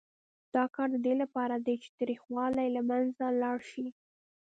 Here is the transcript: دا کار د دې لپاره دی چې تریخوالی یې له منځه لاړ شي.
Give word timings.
دا 0.55 0.63
کار 0.75 0.87
د 0.93 0.97
دې 1.05 1.13
لپاره 1.21 1.55
دی 1.65 1.75
چې 1.83 1.89
تریخوالی 1.99 2.61
یې 2.65 2.73
له 2.77 2.81
منځه 2.89 3.25
لاړ 3.41 3.57
شي. 3.71 3.87